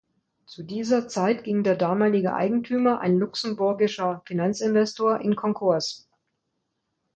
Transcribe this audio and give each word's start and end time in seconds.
Zu 0.47 0.63
dieser 0.63 1.07
Zeit 1.07 1.43
ging 1.43 1.61
der 1.61 1.75
damalige 1.75 2.33
Eigentümer, 2.33 3.01
ein 3.01 3.19
luxemburgischer 3.19 4.23
Finanzinvestor, 4.25 5.19
in 5.19 5.35
Konkurs. 5.35 6.09